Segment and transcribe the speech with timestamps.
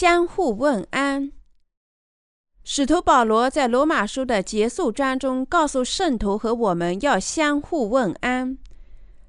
[0.00, 1.30] 相互问安。
[2.64, 8.56] 使徒保罗在罗马书的结束章中告诉圣徒和我们要相互问安。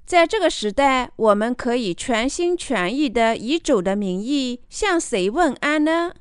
[0.06, 6.14] 在这个时代，我们可以全心全意的以主的名义向谁问安呢？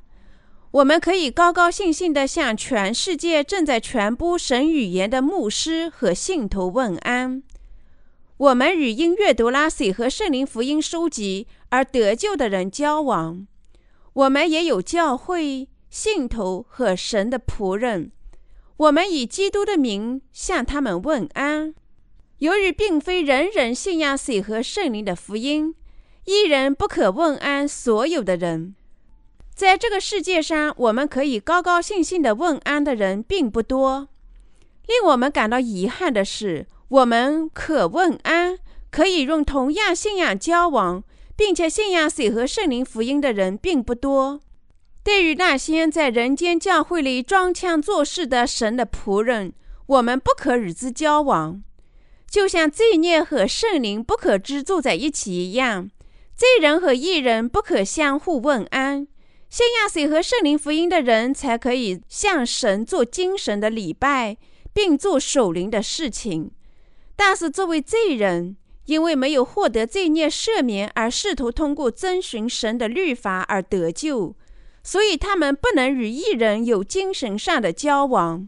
[0.71, 7.41] 我们可以高高兴兴的向全世界正在传播神语言的牧师和信徒问安。
[8.35, 13.47] 我们与因阅读了水和圣灵福音书籍而得救的人交往。
[14.13, 18.11] 我们也有教会、信徒和神的仆人。
[18.77, 21.73] 我们以基督的名向他们问安。
[22.39, 25.75] 由于并非人人信仰水和圣灵的福音，
[26.25, 28.75] 一人不可问安所有的人。
[29.53, 34.07] 在这个世界上，我们可以高高兴兴地问安的人并不多。
[34.87, 38.57] 令我们感到遗憾的是，我们可问安、
[38.89, 41.03] 可以用同样信仰交往，
[41.41, 44.39] 并且信仰水和圣灵福音的人并不多。
[45.03, 49.51] 对于那些在人间教会里装腔作势的神的仆人，
[49.87, 51.63] 我们不可与之交往。
[52.29, 55.89] 就像罪孽和圣灵不可居住在一起一样，
[56.35, 59.07] 罪人和义人不可相互问安。
[59.49, 64.37] 信仰水和圣灵福音的人才可以向神做精神的礼拜，
[64.71, 66.51] 并做守灵的事情。
[67.15, 74.35] 但是作为罪人，因为没有获得罪孽赦免而试图通过遵循神的律法而得救，
[74.83, 78.47] 所以他们不能与异人有精神上的交往。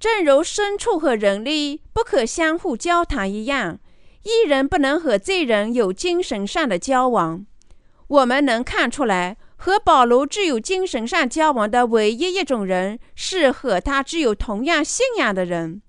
[0.00, 3.78] 正如牲畜和人类不可相互交谈一样，
[4.24, 7.46] 异人不能和罪人有精神上的交往。
[8.08, 15.80] 我们能看出来，和保罗只有精神上交往的唯一一种人，是和他只有同样信仰的人。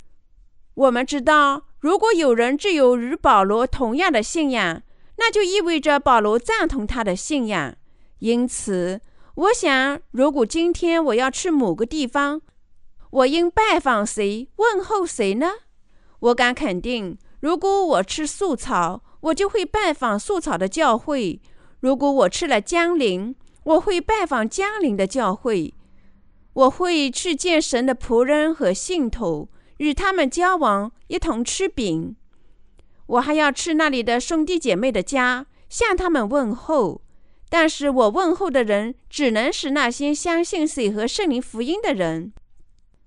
[0.76, 4.82] 我们知道，如果有人只有与保罗同样的信仰，
[5.18, 7.76] 那就意味着保罗赞同他的信仰。
[8.20, 9.02] 因此，
[9.36, 12.42] 我想，如果今天我要去某个地方，
[13.10, 15.52] 我应拜访谁，问候谁呢？
[16.20, 21.42] 我敢肯定，如果我吃素草，我就会拜访素草的教会；
[21.82, 23.36] 如果我吃了江陵，
[23.66, 25.74] 我会拜访江陵的教会。
[26.54, 32.16] 我会去见神的仆人和信徒，与他们交往，一同吃饼。
[33.06, 37.02] 我还要去那里的兄弟姐妹的家，向他们问候。
[37.50, 42.34] 但是我问候的人，只能是那些相信水和圣灵福音的人。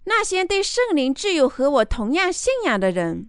[0.04, 3.28] 那些对圣灵只有和我同样信仰的人，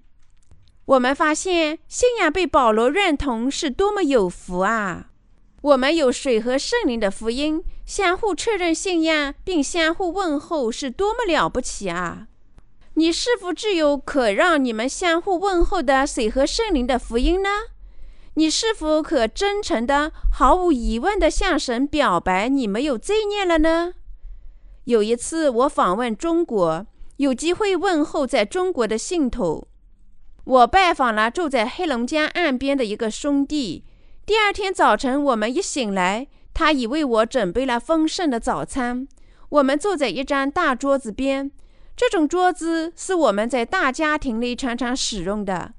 [0.85, 5.09] 我们发现信仰被保罗认同是多么有福啊！
[5.61, 12.27] 我们有水和圣灵的福音，相互确认信仰并相互问候是多么了不起啊！
[12.97, 17.49] 你是否只有可让你们相互问候的水和圣灵的福音呢？
[18.33, 23.93] 你是否可真诚的、毫无疑问的向神表白你没有罪孽了呢？
[24.85, 26.87] 有一次，我访问中国，
[27.17, 29.67] 有机会问候在中国的信徒。
[30.43, 33.85] 我拜访了住在黑龙江岸边的一个兄弟。
[34.25, 39.07] 第二天早晨，我们一醒来，他已为我准备了丰盛的早餐。
[39.49, 41.51] 我们坐在一张大桌子边，
[41.97, 45.73] 这种桌子是我们在大家庭里常常使用的。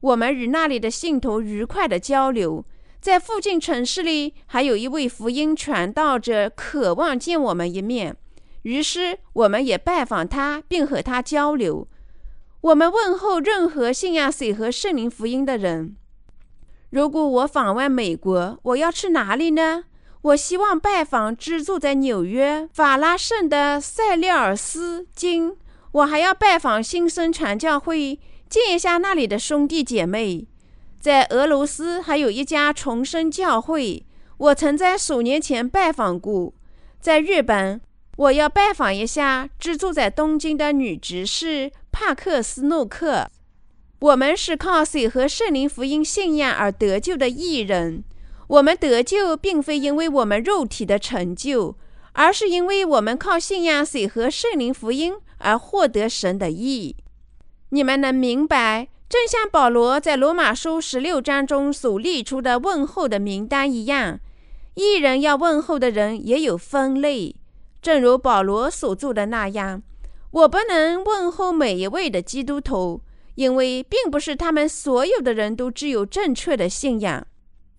[0.00, 2.64] 我们与那里的信徒愉快的交流。
[3.00, 8.16] 在附近城市里，还有一位福音传道者，渴望见我们一面。
[8.62, 11.86] 于是，我们也拜访他，并和他交流。
[12.62, 15.94] 我们问候任何信仰水和圣灵福音的人。
[16.90, 19.84] 如果我访问美国，我要去哪里呢？
[20.28, 25.56] 我希望拜访居住在纽约法拉盛的塞利尔斯金。
[25.92, 30.46] 我还要拜访新生传教会，见一下那里的兄弟姐妹。
[31.00, 34.04] 在俄罗斯还有一家重生教会，
[34.36, 36.52] 我曾在数年前拜访过。
[37.00, 37.80] 在日本。
[38.16, 43.30] 我要拜访一下居住在东京的女执事帕克斯诺克。
[44.00, 48.02] 我们是靠水和圣灵福音信仰而得救的艺人。
[48.48, 51.76] 我们得救并非因为我们肉体的成就，
[52.12, 56.96] 而是因为我们靠信仰水和圣灵福音而获得神的义。
[57.70, 64.18] 你们能明白，正像保罗在罗马书十六章中所列出的问候的名单一样，
[64.74, 67.36] 一人要问候的人也有分类。
[67.82, 69.82] 正如保罗所做的那样，
[70.30, 73.02] 我不能问候每一位的基督徒，
[73.34, 77.26] 因为并不是他们所有的人都具有正确的信仰，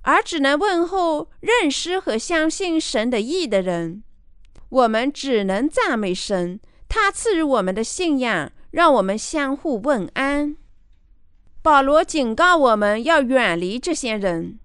[0.03, 4.03] 而只能问候认识和相信神的义的人。
[4.69, 10.55] 我们只能赞美神，他赐予我们的信仰，让我们相互问安。
[11.61, 14.59] 保罗警告我们要远离这些人。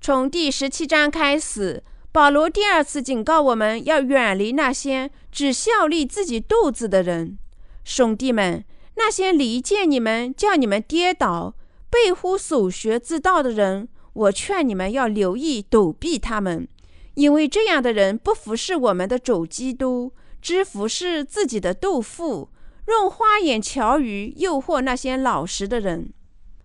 [0.00, 1.82] 从第十七章开始。
[2.10, 7.38] 保罗第二次警告我们要远离那些只效力自己肚子的人。
[7.84, 8.64] 兄弟们，
[8.96, 11.54] 那些离间你们、叫你们跌倒、
[11.90, 13.88] 背乎所学之道的人，
[14.18, 16.66] 我劝你们要留意躲避他们，
[17.14, 20.12] 因为这样的人不服侍我们的主基督，
[20.42, 22.48] 只服侍自己的肚腹，
[22.88, 26.12] 用花言巧语诱惑那些老实的人。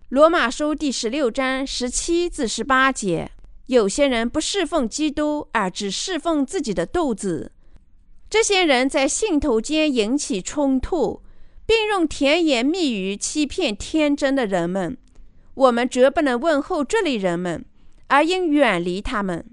[0.08, 3.30] 罗马书第十六章十七至十八节。
[3.66, 7.52] 有些人不侍奉基督，而只侍奉自己的肚子。
[8.28, 11.22] 这些人在信徒间引起冲突，
[11.64, 14.98] 并用甜言蜜语欺骗天真的人们。
[15.54, 17.64] 我们绝不能问候这类人们，
[18.08, 19.44] 而应远离他们。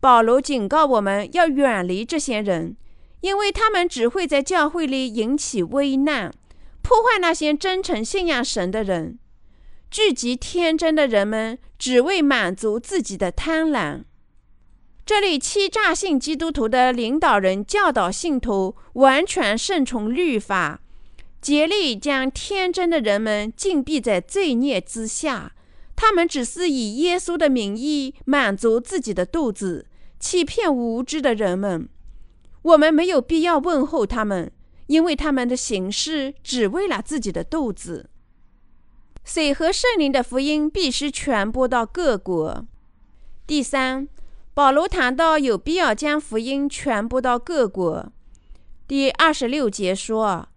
[0.00, 2.76] 保罗警告我们要远离这些人，
[3.20, 6.32] 因为他们只会在教会里引起危难，
[6.82, 9.18] 破坏那些真诚信仰神的人。
[9.90, 14.04] 聚集天真的人们，只为满足自己的贪婪。
[15.04, 20.82] 这里欺诈性基督徒的领导人教导信徒完全顺从律法，
[21.40, 25.52] 竭力将天真的人们禁闭在罪孽之下。
[25.94, 29.86] 他们只是以耶稣的名义满足自己的肚子，
[30.20, 31.88] 欺骗无知的人们。
[32.62, 34.52] 我们没有必要问候他们，
[34.86, 38.10] 因为他们的行事只为了自己的肚子。
[39.24, 42.64] 水和圣灵的福音必须传播到各国。
[43.46, 44.08] 第三，
[44.54, 48.12] 保罗谈到有必要将福音传播到各国。
[48.86, 50.48] 第二十六节说：“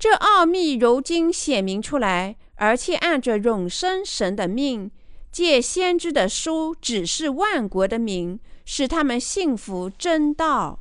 [0.00, 4.90] 这奥秘如今显明出来，而且按着永生神的命，
[5.30, 10.78] 借先知的书指示万国的民，使他们信服真道。”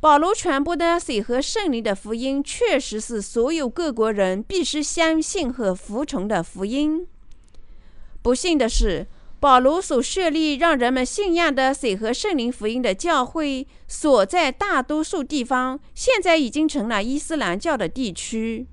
[0.00, 7.06] 保罗传播的水和圣灵的福音，确实是所有各国人必须相信和服从的福音。
[8.20, 9.06] 不幸的是，
[9.40, 18.66] 保罗所设立让人们信仰的水和圣灵福音的教会所在大多数地方，现在已经成了伊斯兰教的地区。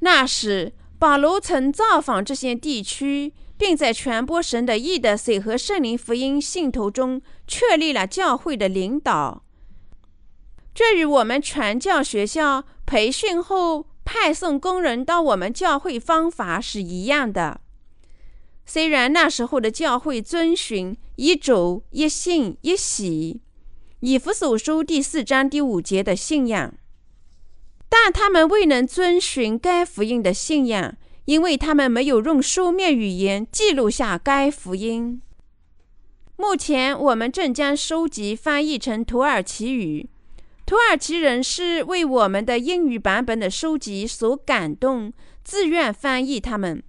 [0.00, 9.44] 那时，保罗曾造访这些地区，并在传播神的义的水和圣灵福音信徒中确立了教会的领导。
[10.74, 17.60] 这与我们传教学校培训后派送工人到我们教会方法是一样的。
[18.68, 23.40] 虽然那时候的教会遵循一主、一信、一喜，
[24.00, 26.74] 以弗所书第四章第五节的信仰，
[27.88, 30.94] 但他们未能遵循该福音的信仰，
[31.24, 35.22] 因为他们没有用书面语言记录下该福音。
[36.36, 40.10] 目前我们正将书籍翻译成土耳其语。
[40.66, 45.10] 土耳其人是为我们的英语版本的书籍所感动，
[45.42, 46.82] 自愿翻译他们。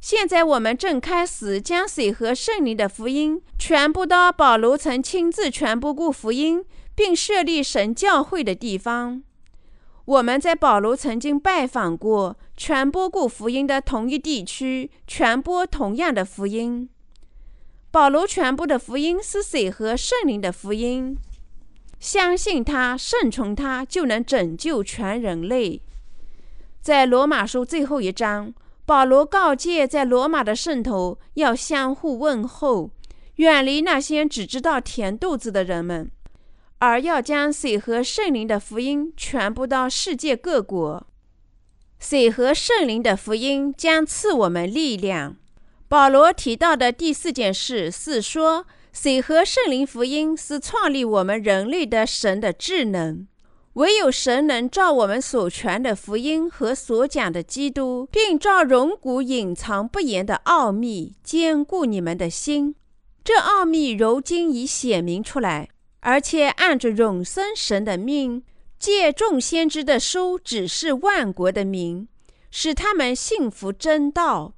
[0.00, 6.64] 现在我们正开始将水和圣灵的福音传播到保罗曾亲自传播过福音
[6.94, 9.22] 并设立神教会的地方。
[10.04, 16.88] 我们在保罗曾经拜访过、传播过福音的同一地区，传播同样的福音。
[17.90, 21.16] 保罗传播的福音是水和圣灵的福音。
[21.98, 25.82] 相信他，顺从他，就能拯救全人类。
[26.80, 28.54] 在罗马书最后一章，
[28.86, 32.90] 保罗告诫在罗马的圣徒要相互问候，
[33.34, 36.10] 远离那些只知道填肚子的人们，
[36.78, 41.06] 而要将水和圣灵的福音传播到世界各国。
[41.98, 45.36] 水和圣灵的福音将赐我们力量。
[45.88, 48.66] 保罗提到的第四件事是说。
[48.92, 53.26] 水和圣灵福音是创立我们人类的神的智能，
[53.76, 62.74] 唯有神能照我们所传的福音和所讲的基督，并照荣古隐藏不言的奥秘，坚固你们的心。
[63.22, 65.68] 这奥秘如今已显明出来，
[66.00, 68.42] 而且按着永生神的命，
[68.78, 72.08] 借众先知的书指示万国的民，
[72.50, 74.54] 使他们信服真道。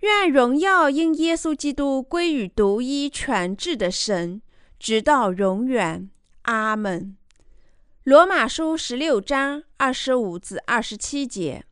[0.00, 4.40] 愿荣耀因耶稣基督归于独一全智的神，
[4.78, 6.08] 直到永远。
[6.44, 7.18] 阿门。
[8.04, 11.64] 罗马书十六章二十五至二十七节。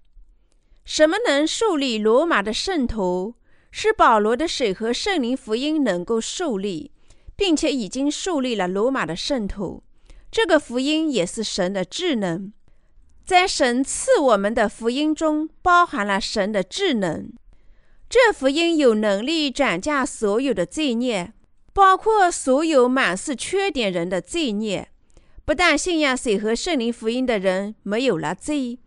[0.85, 3.35] 什么能树立罗马的圣徒？
[3.73, 6.93] 是保罗的水和圣灵福音能够树立，
[7.35, 9.83] 并且已经树立了罗马的圣徒。
[10.31, 12.53] 这个福音也是神的智能，
[13.25, 17.33] 在神赐我们的福音中，包含了神的智能。
[18.09, 21.33] 这福音有能力转嫁所有的罪孽，
[21.73, 24.93] 包括所有满是缺点人的罪孽。
[25.51, 28.79] 不但信仰水和圣灵福音的人没有了罪，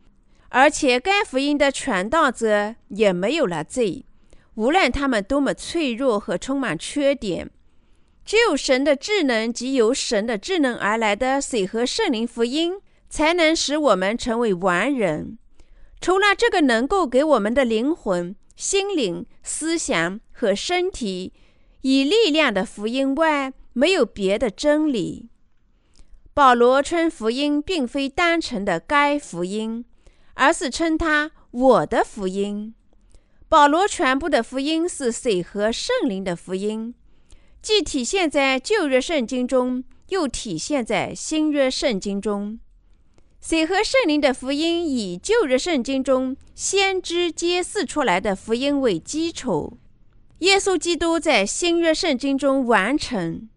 [0.48, 4.05] 而且该福音的传道者也没有了罪，
[4.55, 7.51] 无论他们多么脆弱和充满缺点。
[8.24, 12.75] 只有神的智能及由神的智能而来的水和圣灵福音，
[13.10, 15.38] 才能使我们成为完人。
[16.00, 21.34] 除了这个能够给我们的灵魂、心灵、思想和身体
[21.82, 25.27] 以力量的福音外，没有别的真理。
[26.35, 29.85] 保罗称福音并非单纯的该福音，
[30.33, 32.73] 而是称它我的福音。
[33.47, 36.95] 保罗传播的福音是水和圣灵的福音，
[37.61, 42.57] 既体现在旧约圣经中，又体现在新约圣经中。
[43.39, 49.77] 水和圣灵的福音以旧约圣经中先知揭示出来的福音为基础，
[50.39, 53.49] 耶稣基督在新约圣经中完成。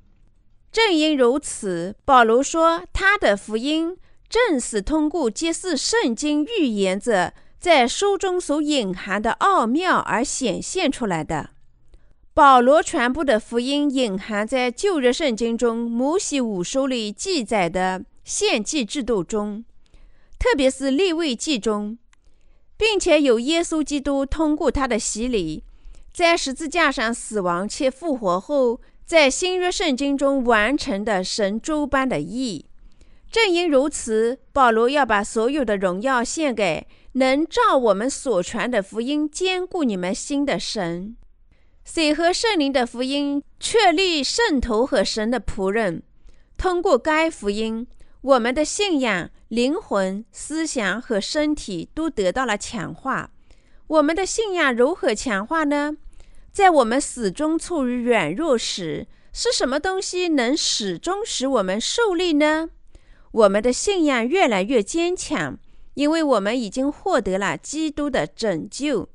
[0.76, 3.96] 正因如此，保罗说，他的福音
[4.28, 11.48] 正是通过揭示圣经预言者在书中所隐含的奥妙而显现出来的。
[12.34, 19.64] 保罗传播的福音隐含在旧约圣经中摩西五书里记载的献祭制度中，
[20.38, 21.96] 特别是立位记中，
[22.76, 25.64] 并且有耶稣基督通过他的洗礼，
[26.12, 28.78] 在十字架上死亡且复活后。
[29.06, 32.66] 在新约圣经中完成的神诸般的义，
[33.30, 41.16] 正因如此，保罗要把所有的荣耀献给能照我们所传的福音坚固你们心的神。
[41.84, 46.02] 水和圣灵的福音确立圣徒和神的仆人，
[46.58, 47.86] 通过该福音，
[48.22, 53.30] 我们的信仰、灵魂、思想和身体都得到了强化。
[53.86, 55.96] 我们的信仰如何强化呢？
[56.56, 62.70] 在我们始终处于软弱时，是什么东西能始终使我们受力呢？
[63.30, 65.58] 我们的信仰越来越坚强，
[65.92, 69.10] 因为我们已经获得了基督的拯救。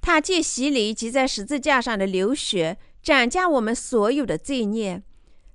[0.00, 5.02] 他借洗礼及在十字架上的流血，斩价我们所有的罪孽。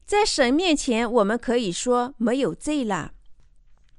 [0.05, 3.13] 在神面前，我们可以说没有罪了，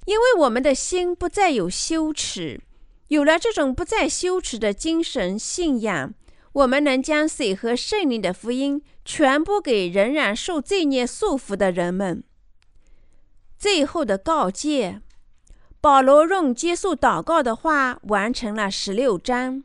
[0.04, 2.60] 因为我们的心不再有羞耻。
[3.08, 6.12] 有了这种不再羞耻的精神信仰。
[6.52, 12.24] 我们能将水和圣灵的福音传播给仍然受罪孽束缚的人们。
[13.56, 15.00] 最后的告诫，
[15.80, 19.62] 保罗用结束祷告的话完成了十六章。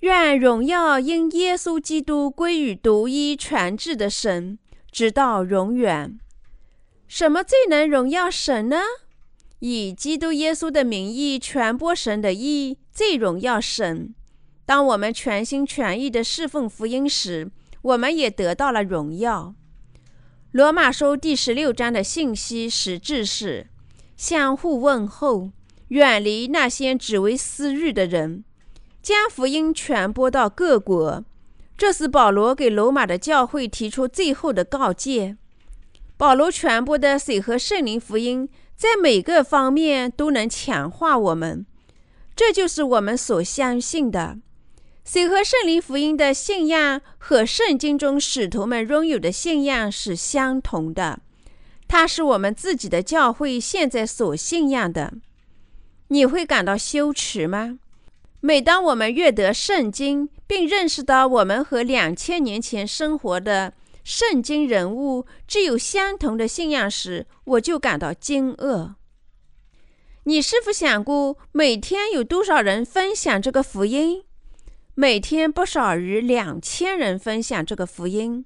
[0.00, 4.58] 愿荣耀因耶稣基督归于独一传至的神，
[4.90, 6.18] 直到永远。
[7.06, 8.80] 什么最能荣耀神呢？
[9.60, 14.14] 以基督耶稣的名义传播神的义，最荣耀神。
[14.64, 17.50] 当我们全心全意地侍奉福音时，
[17.82, 19.54] 我们也得到了荣耀。
[20.52, 23.68] 罗马书第十六章的信息实质是：
[24.16, 25.50] 相互问候，
[25.88, 28.44] 远离那些只为私欲的人，
[29.02, 31.24] 将福音传播到各国。
[31.76, 35.36] 这是保罗给罗马的教会提出最后的告诫。
[36.16, 41.66] 保罗传播的水和圣灵福音，在每个方面都能强化我们。
[42.36, 44.38] 这就是我们所相信的。
[45.04, 51.20] 水和圣灵福音的信仰和圣经中使徒们拥有的信仰是相同的，
[51.88, 55.12] 它是我们自己的教会现在所信仰的。
[56.08, 57.78] 你会感到羞耻吗？
[58.40, 68.94] 每当我们阅读圣经，并认识到我们和两千年前生活的圣经人物具有相同的信仰时，我就感到惊愕。
[70.24, 74.22] 你是否想过，每天有多少人分享这个福音？
[74.94, 78.44] 每天不少于两千人分享这个福音。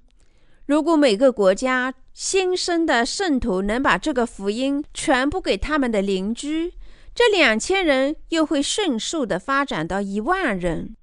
[0.65, 6.73] 如果每个国家新生的圣徒能把这个福音传播给他们的邻居，
[7.13, 10.95] 这两千人又会迅速的发展到一万人。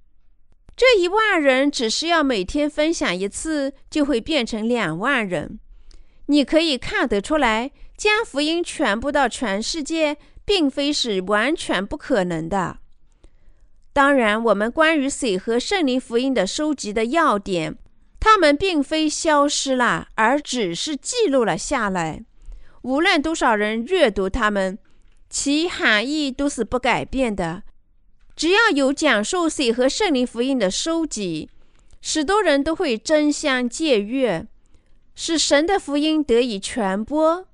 [0.75, 5.61] 这一万人只需要每天分享一次，就会变成两万人。
[6.27, 12.79] 你可以看得出来，将福音传播到全世界，并非是完全不可能的。
[13.95, 17.79] 当然，我们关于水和圣灵福音的收集的要点，
[18.19, 22.25] 它们并非消失了，而只是记录了下来。
[22.83, 24.77] 无论多少人阅读它们，
[25.31, 27.63] 其含义都是不改变的。
[28.35, 31.49] 只要有讲述水和圣灵福音的收集，
[32.03, 34.45] 许多人都会争相借阅，
[35.15, 37.47] 使神的福音得以传播。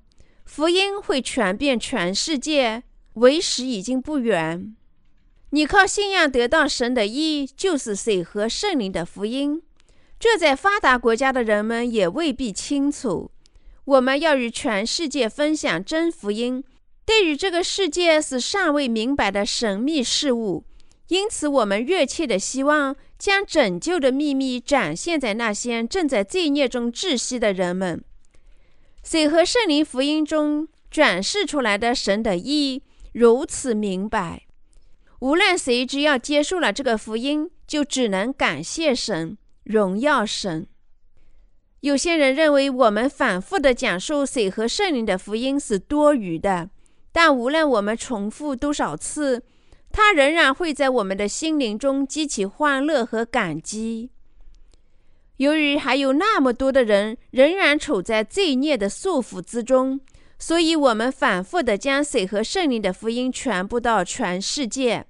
[0.43, 2.81] 福音会传遍全世界，
[3.13, 4.75] 为时已经不远。
[5.53, 9.61] 你靠信仰得到神的意，就是水和圣灵的福音。
[10.17, 13.31] 这在发达国家的人们也未必清楚。
[13.83, 16.63] 我们要与全世界分享真福音，
[17.05, 20.63] 对于这个世界是尚未明白的神秘事物。
[21.09, 28.01] 因此，我们热切地希望将拯救的秘密展现在那些正在罪孽中窒息的人们。
[29.03, 34.43] 水和圣灵福音中展示出来的神的意如此明白，
[35.21, 40.65] 无论谁只要接受了这个福音，就只能感谢神、荣耀神。
[41.81, 46.71] 有些人认为我们反复的讲述水和圣灵的福音是多余的，
[47.11, 49.43] 但无论我们重复多少次，
[49.91, 54.09] 它仍然会在我们的心灵中激起欢乐和感激。
[55.37, 60.01] 由于还有那么多的人仍然处在罪孽的束缚之中，
[60.39, 65.05] 所以我们反复的将水和圣灵的福音传播到全世界。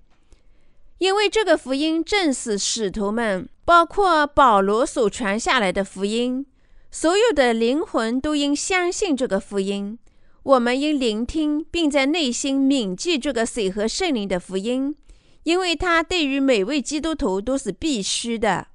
[1.01, 6.46] 因为这个福音正是使徒们，包括保罗所传下来的福音。
[6.91, 9.98] 所有的灵魂都应相信这个福音。
[10.43, 14.96] 我们应聆听，并在内心铭记这个水和圣灵的福音，
[15.41, 18.67] 因为它对于每位基督徒都是必须的。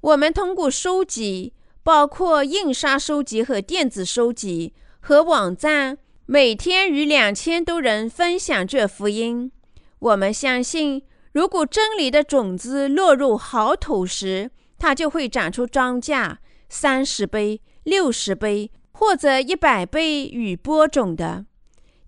[0.00, 1.52] 我们通过收集，
[1.84, 9.52] 包括印刷收集和电子收集和网站，每天与两千多人分享这福音。
[10.00, 11.02] 我们相信，
[11.34, 16.36] 如果真理的种子落入好土时，它就会长出庄稼。
[16.68, 21.44] 三十倍、六十倍或者一百倍与播种的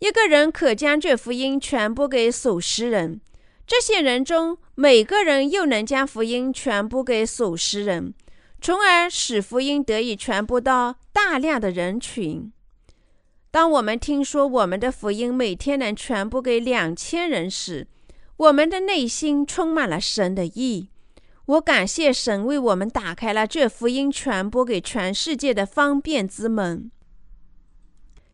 [0.00, 3.20] 一个人，可将这福音传播给数十人。
[3.64, 8.12] 这些人中，每个人又能将福音传播给数十人，
[8.60, 12.52] 从而使福音得以传播到大量的人群。
[13.50, 17.86] 当我们听说我们的福音每天能传播给两千人时，
[18.36, 20.90] 我们的内心充满了神的意。
[21.46, 26.90] 我感谢神为我们打开了这福音传播给全世界的方便之门。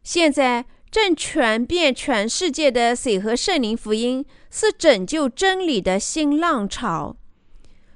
[0.03, 7.17] 现在正传遍全世界的水和圣灵福音是拯救真理的新浪潮。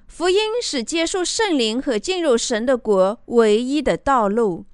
[0.07, 4.67] 福音是接受圣灵和进入神的国唯一的道路。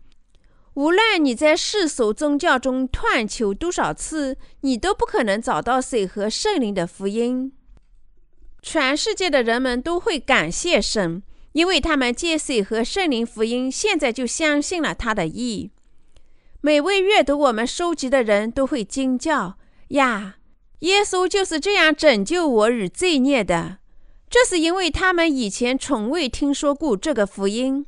[0.75, 7.53] 无论你在世俗宗教中断求多少次，你都不可能找到水和圣灵的福音。
[8.63, 15.71] 全世界的人们都会感谢神，因为他们借水和圣灵福音，现在就相信了他的意。
[16.63, 19.59] 每位阅读我们书籍的人都会惊叫
[19.89, 20.37] ：“呀，
[20.79, 23.79] 耶稣就是这样拯救我与罪孽的！”
[24.31, 27.85] 这是因为他们以前从未听说过这个福音。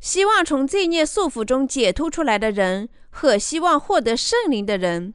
[0.00, 5.12] 希望从罪孽束缚中解脱出来的人和希望获得圣灵的人，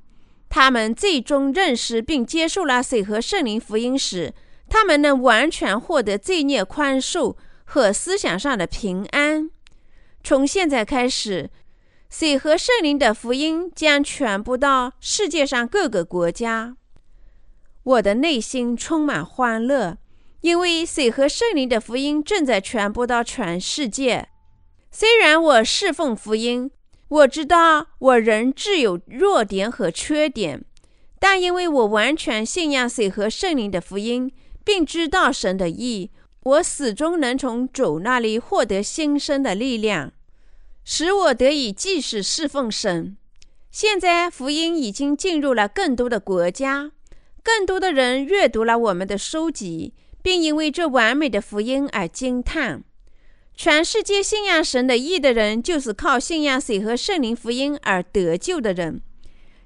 [0.50, 4.34] 他们最终认识并接受了水和圣灵福音时，
[4.68, 9.50] 他们能完全获得罪孽宽恕和思想上的平安。
[10.24, 11.50] 从现在开始，
[12.10, 16.76] 水和圣灵的福音将传播到世界上各个国家。
[17.84, 19.98] 我的内心充满欢乐，
[20.42, 24.30] 因为水和圣灵的福音正在传播到全世界。
[24.96, 26.70] 虽然我侍奉福音，
[27.08, 30.64] 我知道我仍自有弱点和缺点，
[31.20, 34.32] 但因为我完全信仰水和圣灵的福音。
[34.66, 36.10] 并知道神的意，
[36.44, 40.14] 我始终能从主那里获得新生的力量，
[40.86, 43.18] 使我得以继续侍奉神。
[43.70, 46.92] 现在福音已经进入了更多的国家，
[47.44, 52.86] 更多的人阅读了我们的书籍，并因为这完美的福音而惊叹。
[53.56, 59.02] 全世界信仰神的义的人，就是靠信仰水和圣灵福音而得救的人。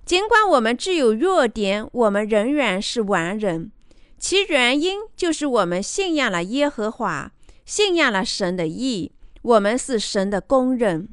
[0.06, 3.72] 尽管我们具有弱点，我们仍然是完人。
[4.20, 7.32] 其原因就是我们信仰了耶和华，
[7.66, 9.12] 信仰了神的义。
[9.42, 11.10] 我们是神的工人。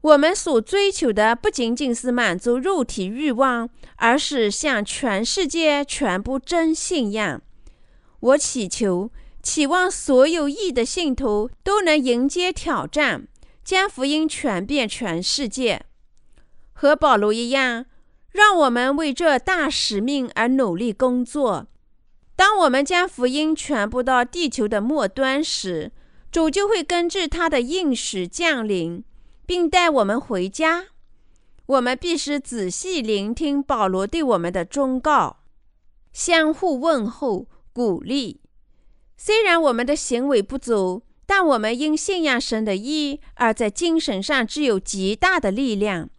[0.00, 7.40] 我们所追求的不仅仅是满足肉体欲望，而是向全世界传播真信仰。
[8.20, 9.10] 我祈求、
[9.44, 13.28] 期望所有义的信徒都能迎接挑战，
[13.62, 15.84] 将福音传遍全世界。
[16.72, 17.84] 和保罗一样，
[18.30, 21.66] 让我们为这大使命而努力工作。
[22.34, 25.92] 当我们将福音传播到地球的末端时，
[26.32, 29.04] 主就会根据他的应许降临，
[29.44, 30.86] 并带我们回家。
[31.66, 35.40] 我们必须仔细聆听保罗对我们的忠告，
[36.14, 38.40] 相互问候、鼓励。
[39.16, 46.10] 虽然我们的行为不足，但我们因信仰神的义而在精神上具有极大的力量。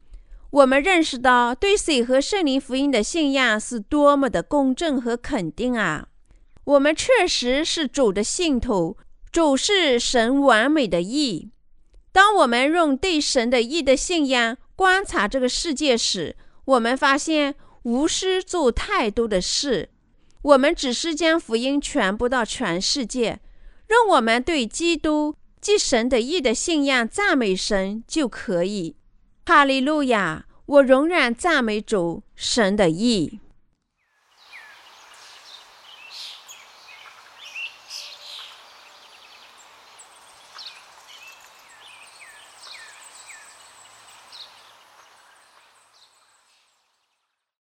[0.52, 6.08] 我们认识到，对水和圣灵福音的信仰是多么的公正和肯定啊！
[6.64, 8.98] 我们确实是主的信徒，
[9.32, 11.52] 主是神完美的义。
[12.14, 19.90] 当我们用对神的义的信仰观察这个世界时，我们发现无需做太多的事，
[20.46, 23.40] 我们只是将福音传播到全世界，
[23.88, 28.96] 让我们对基督即神的义的信仰赞美神就可以。
[29.44, 30.46] 哈利路亚！
[30.68, 33.40] 我仍然赞美主，神的义。